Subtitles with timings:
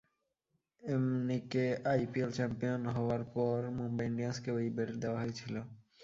[0.83, 5.55] এমনিকে IPL champion হওয়ার পর মুম্বাই ইন্ডিয়ানসকেও এই বেল্ট দেওয়া হয়েছিল।